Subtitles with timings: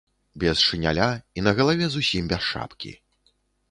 [0.43, 1.09] Без шыняля
[1.41, 2.91] і на галаве зусім без шапкі.